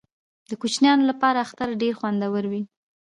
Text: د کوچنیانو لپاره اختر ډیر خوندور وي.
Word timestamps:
د 0.49 0.51
کوچنیانو 0.61 1.03
لپاره 1.11 1.37
اختر 1.45 1.69
ډیر 1.81 1.93
خوندور 1.99 2.43
وي. 2.51 2.61